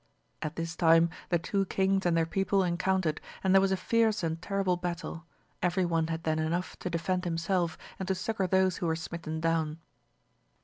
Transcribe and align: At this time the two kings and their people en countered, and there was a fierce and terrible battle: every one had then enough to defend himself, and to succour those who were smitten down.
At 0.41 0.55
this 0.55 0.75
time 0.75 1.11
the 1.29 1.37
two 1.37 1.65
kings 1.65 2.07
and 2.07 2.17
their 2.17 2.25
people 2.25 2.63
en 2.63 2.75
countered, 2.75 3.21
and 3.43 3.53
there 3.53 3.61
was 3.61 3.71
a 3.71 3.77
fierce 3.77 4.23
and 4.23 4.41
terrible 4.41 4.75
battle: 4.75 5.25
every 5.61 5.85
one 5.85 6.07
had 6.07 6.23
then 6.23 6.39
enough 6.39 6.75
to 6.79 6.89
defend 6.89 7.23
himself, 7.23 7.77
and 7.99 8.07
to 8.07 8.15
succour 8.15 8.47
those 8.47 8.77
who 8.77 8.87
were 8.87 8.95
smitten 8.95 9.39
down. 9.39 9.77